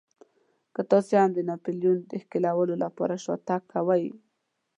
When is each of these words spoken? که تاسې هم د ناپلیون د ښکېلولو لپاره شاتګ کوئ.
که 0.73 0.81
تاسې 0.91 1.13
هم 1.21 1.29
د 1.33 1.39
ناپلیون 1.49 1.97
د 2.03 2.11
ښکېلولو 2.23 2.75
لپاره 2.83 3.15
شاتګ 3.25 3.61
کوئ. 3.73 4.05